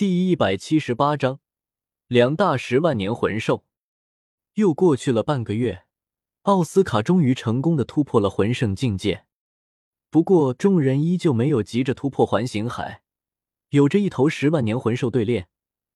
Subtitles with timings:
[0.00, 1.40] 第一百七十八章，
[2.06, 3.66] 两大十万年魂兽。
[4.54, 5.82] 又过去了半个月，
[6.44, 9.26] 奥斯卡终于成功的突破了魂圣境界。
[10.08, 13.02] 不过，众人依旧没有急着突破环形海。
[13.68, 15.48] 有着一头十万年魂兽对练，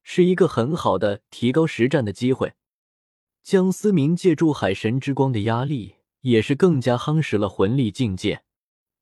[0.02, 2.52] 是一个很好的提高实战的机会。
[3.42, 8.42] 江思明借助海神之光的压力，也是更加夯实了魂力境界。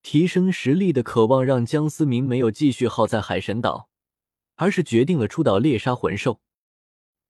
[0.05, 3.89] 提升实力的渴望让江思明没有继续耗在海神岛，
[4.63, 6.41] 而是决定了出岛猎杀魂兽。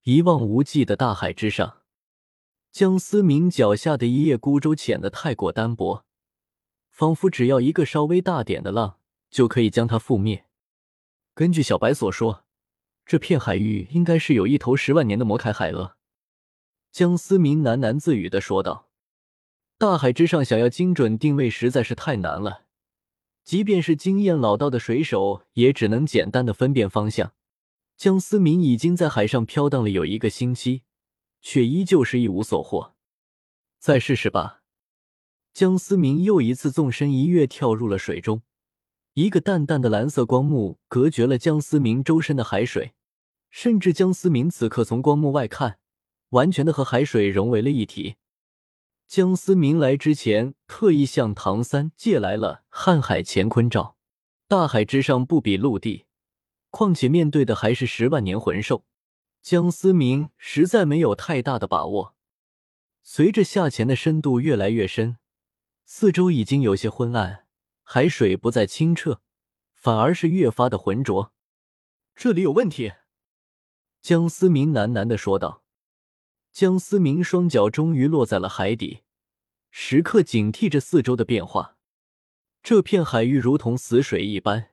[0.03, 1.79] 一望无际的大海之上，
[2.71, 6.05] 江思明脚下的一叶孤舟浅得太过单薄，
[6.91, 8.99] 仿佛只要一个稍微大点的浪
[9.31, 10.45] 就可以将它覆灭。
[11.33, 12.45] 根据小白所说，
[13.07, 15.97] 这片海域应该是有一头十万年的魔凯海鳄。
[16.91, 18.91] 江思明喃喃自语的说道。
[19.79, 22.62] 大海之上，想要精准定位实在是太难了。
[23.45, 27.33] 即便是经验老道的水手，也只能简单的分辨方向。
[27.97, 30.83] 江思明已经在海上飘荡了有一个星期，
[31.41, 32.95] 却依旧是一无所获。
[33.79, 34.63] 再试试吧。
[35.53, 38.43] 江思明又一次纵身一跃，跳入了水中。
[39.15, 42.95] 一个淡淡的蓝色光幕隔绝了江思明周身的海水，
[43.51, 45.79] 甚至江思明此刻从光幕外看，
[46.31, 48.15] 完全的和海水融为了一体。
[49.13, 53.99] 江思明来之前，特意向唐三借来了瀚海乾坤罩。
[54.49, 56.07] 大海之上不比陆地，
[56.71, 58.87] 况且面对的还是十万年魂兽，
[59.43, 62.15] 江思明实在没有太大的把握。
[63.03, 65.19] 随着下潜的深度越来越深，
[65.85, 67.45] 四周已经有些昏暗，
[67.83, 69.21] 海水不再清澈，
[69.75, 71.35] 反而是越发的浑浊。
[72.15, 72.95] 这里有问题，
[74.01, 75.62] 江思明喃喃的说道。
[76.53, 79.01] 江思明双脚终于落在了海底，
[79.71, 81.79] 时刻警惕着四周的变化。
[82.63, 84.69] 这片海域如同死水一般，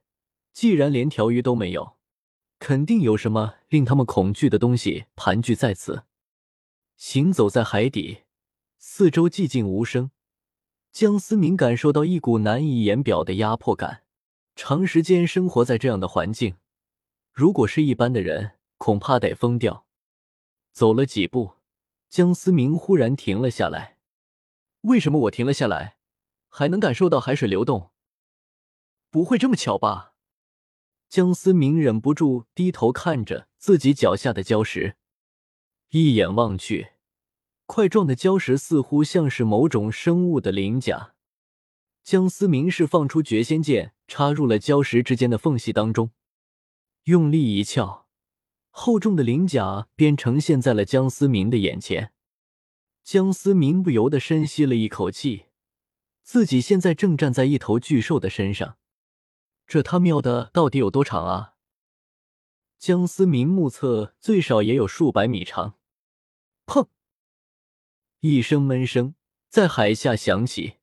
[0.51, 1.95] 既然连条鱼都没有，
[2.59, 6.03] 肯定有什么令他们恐惧的东西盘踞在此。
[6.97, 8.23] 行走在海底，
[8.77, 10.11] 四周寂静无声。
[10.91, 14.03] 江思明感受到一股难以言表的压迫感。
[14.53, 16.57] 长时间生活在这样的环境，
[17.31, 19.85] 如果是一般的人，恐怕得疯掉。
[20.73, 21.58] 走了几步。
[22.09, 23.99] 江思明忽然停了下来，
[24.81, 25.97] 为什么我停了下来，
[26.47, 27.91] 还能感受到海水流动？
[29.11, 30.15] 不会这么巧吧？
[31.07, 34.97] 江思明忍不住低头看着自己脚下的礁石，
[35.89, 36.93] 一眼望去，
[37.67, 41.13] 块状的礁石似乎像是某种生物的鳞甲。
[42.03, 46.09] 江思明是放出绝仙剑，插入了礁石之间的缝隙当中，
[47.03, 48.08] 用力一撬。
[48.81, 52.13] 厚重的鳞甲便呈现在了江思明的眼前，
[53.03, 55.47] 江思明不由得深吸了一口气，
[56.23, 58.77] 自己现在正站在一头巨兽的身上，
[59.67, 61.55] 这他喵的到底有多长啊？
[62.77, 65.75] 江思明目测最少也有数百米长。
[66.65, 66.87] 砰！
[68.21, 69.13] 一声闷声
[69.49, 70.75] 在海下响起，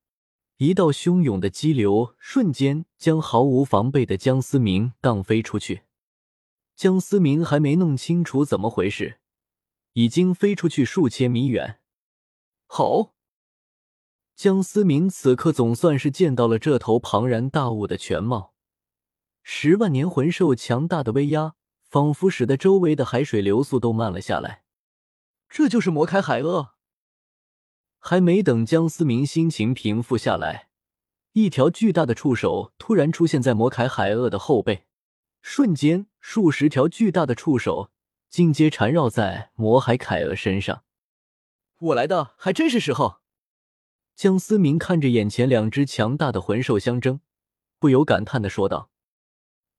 [0.59, 5.85] 一道汹涌的激流瞬间将毫无防备的江思明荡飞出去。
[6.77, 9.19] 江思明还没弄清楚怎么回事，
[9.95, 11.81] 已经飞出去数千米远。
[12.67, 13.15] 好，
[14.35, 18.53] 江思明此刻总算是见到了这头庞然大物的全貌。
[19.43, 24.65] 十万年魂兽强大的威压，仿佛使得周围的海水流速都慢了下来。
[25.49, 26.75] 这就是魔凯海鳄。
[27.99, 30.69] 还没等江思明心情平复下来，
[31.33, 34.86] 一条巨大的触手突然出现在魔凯海鳄的后背。
[35.49, 37.93] 瞬间，数十条巨大的触手
[38.29, 40.83] 尽皆缠绕在魔海凯鳄身上。
[41.79, 43.21] 我来的还真是时候。
[44.17, 47.21] 江思明看着眼前两只强大的魂兽相争，
[47.79, 48.91] 不由感叹的说道：“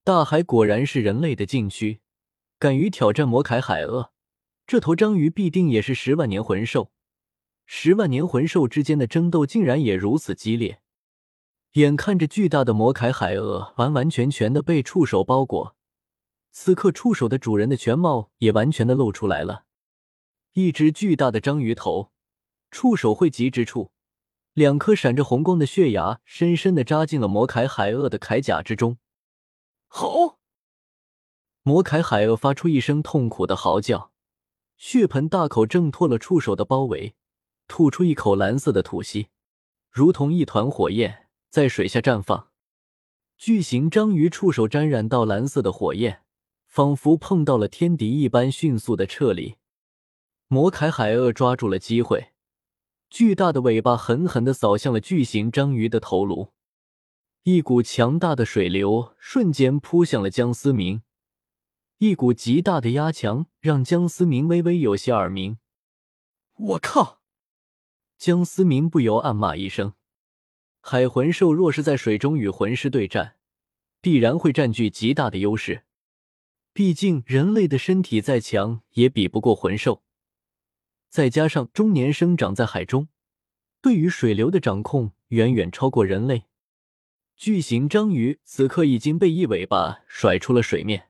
[0.05, 1.99] 大海果然是人类的禁区，
[2.57, 4.13] 敢于挑战魔凯海鳄，
[4.65, 6.93] 这头章鱼必定也是十万年魂兽。
[7.65, 10.79] 十万年魂兽之间的争斗竟然也如此激烈。”
[11.73, 15.75] 眼看着巨大的魔凯海鳄完完全全的被触手包裹，
[16.51, 19.65] 此刻触手的主人的全貌也完全的露出来了。
[20.53, 22.11] 一只巨大的章鱼头，
[22.71, 23.91] 触手汇集之处，
[24.53, 28.97] 两颗闪着红光的血牙深深的扎进了魔凯海鳄的铠甲之中。
[29.87, 30.39] 吼！
[31.61, 34.11] 魔凯海鳄发出一声痛苦的嚎叫，
[34.77, 37.13] 血盆大口挣脱了触手的包围，
[37.67, 39.27] 吐出一口蓝色的吐息，
[39.91, 41.26] 如同一团火焰。
[41.49, 42.49] 在水下绽放，
[43.37, 46.23] 巨型章鱼触手沾染到蓝色的火焰，
[46.65, 49.55] 仿佛碰到了天敌一般，迅速的撤离。
[50.47, 52.33] 魔凯海鳄抓住了机会，
[53.09, 56.53] 巨大的尾巴狠狠的扫向了巨型章鱼的头颅，
[57.43, 61.01] 一股强大的水流瞬间扑向了江思明。
[61.97, 65.57] 一股极大的压强让江思明微微有些耳鸣。
[66.55, 67.21] 我靠！
[68.17, 69.93] 江思明不由暗骂一声。
[70.89, 73.35] 海魂兽若是在水中与魂师对战，
[73.99, 75.83] 必然会占据极大的优势。
[76.71, 80.01] 毕竟人类的身体再强，也比不过魂兽。
[81.09, 83.09] 再加上终年生长在海中，
[83.81, 86.45] 对于水流的掌控远远超过人类。
[87.35, 91.09] 巨型章鱼此刻已经被一尾巴甩出了水面。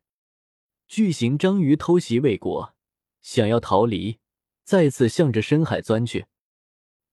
[0.87, 2.73] 巨型章鱼偷袭未果，
[3.21, 4.17] 想要逃离，
[4.63, 6.25] 再次向着深海钻去。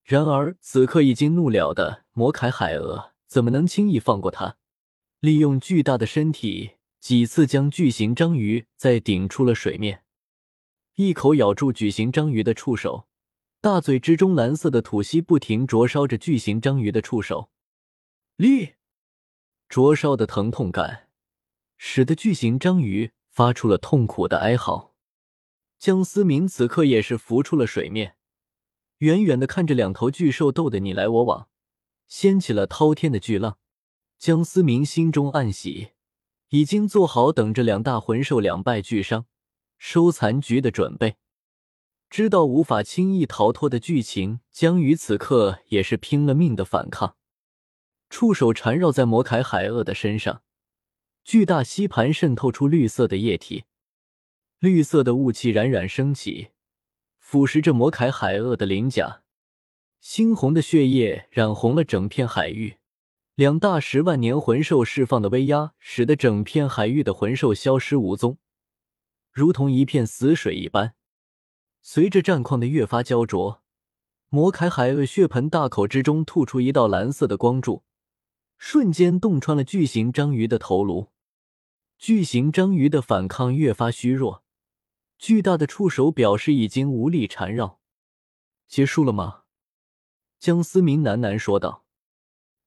[0.03, 4.57] 然而此刻已经怒了的魔凯海鳄怎么能轻易放过他？
[5.19, 10.05] 利用巨大的身体，几次将巨型章鱼再顶出了水面，
[10.95, 13.09] 一口咬住巨型章鱼的触手，
[13.61, 17.51] 大嘴之中蓝色的吐息不停灼烧着巨型章鱼的触手。
[18.37, 18.75] 力。
[19.69, 21.09] 灼烧的疼痛感，
[21.77, 24.95] 使得巨型章鱼发出了痛苦的哀嚎。
[25.81, 28.15] 江思明此刻也是浮出了水面，
[28.99, 31.49] 远远的看着两头巨兽斗得你来我往，
[32.07, 33.59] 掀起了滔天的巨浪。
[34.19, 35.91] 江思明心中暗喜，
[36.49, 39.27] 已经做好等着两大魂兽两败俱伤、
[39.77, 41.17] 收残局的准备。
[42.09, 47.17] 知道无法轻易逃脱的剧情，江宇此刻也是拼了命的反抗。
[48.09, 50.43] 触手缠绕在魔凯海鳄的身上，
[51.25, 53.65] 巨大吸盘渗透出绿色的液体，
[54.61, 56.51] 绿色的雾气冉冉升起，
[57.19, 59.24] 腐蚀着魔凯海鳄的鳞甲。
[60.05, 62.77] 猩红的血液染红了整片海域，
[63.35, 68.37] 两大十万年魂兽释放的威压，使得整片海域的魂兽消失无踪，
[69.33, 70.95] 如同一片死水一般。
[71.81, 73.63] 随着战况的越发焦灼，
[74.29, 77.83] 魔凯海鳄血盆大口之中吐出一道蓝色的光柱。
[78.59, 81.09] 瞬间洞穿了巨型章鱼的头颅，
[81.99, 84.45] 巨型章鱼的反抗越发虚弱，
[85.19, 87.81] 巨大的触手表示已经无力缠绕。
[88.69, 89.44] 结束了吗？
[90.45, 91.87] 江思明喃喃说道。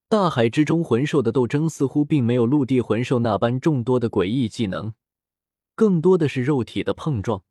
[0.10, 4.96] 大海之中魂兽的斗争似乎并没有陆地魂兽那般众多的诡异技能，
[5.76, 7.44] 更多的是肉体的碰撞，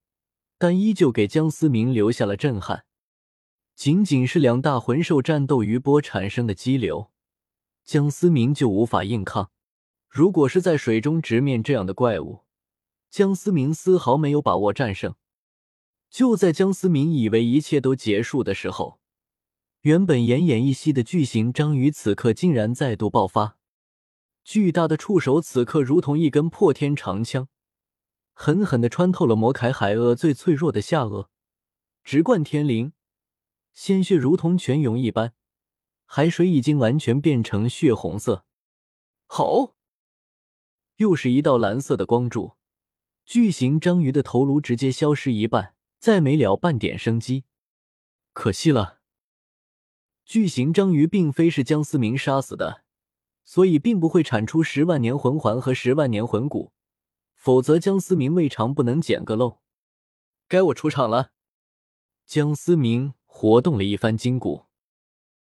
[0.59, 2.87] 但依旧给江思明留下了震撼。
[3.77, 7.13] 仅仅是两大魂兽战斗余波产生的激流。
[7.85, 9.53] 江思明就无法硬抗。
[10.09, 12.41] 如果是在水中直面这样的怪物，
[13.11, 15.15] 江思明丝毫没有把握战胜。
[16.11, 18.99] 就在江思明以为一切都结束的时候，
[19.87, 23.57] 原本奄奄一息的巨型章鱼此刻竟然再度爆发，
[24.43, 27.47] 巨大的触手此刻如同一根破天长枪，
[28.33, 31.29] 狠狠的穿透了魔凯海鳄最脆弱的下颚，
[32.03, 32.95] 直贯天灵，
[33.75, 35.35] 鲜血如同泉涌一般。
[36.05, 38.45] 海水已经完全变成血红色，
[39.27, 39.77] 好，
[40.97, 42.55] 又是一道蓝色的光柱，
[43.25, 47.45] 巨型章鱼的头颅直接消失一半，再没了半点生机，
[48.33, 48.96] 可惜了。
[50.27, 52.83] 巨型章鱼并非是江思明杀死的，
[53.45, 56.73] 所以并不会产出十万年魂环和十万年魂骨，
[57.37, 59.61] 否则江思明未尝不能捡个漏。
[60.49, 61.31] 该我出场了。
[62.27, 64.66] 江思明活动了一番筋骨。